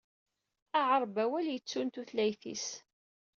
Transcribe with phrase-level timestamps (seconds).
[0.79, 2.67] Aɛerbawal yettun tutlayt-is.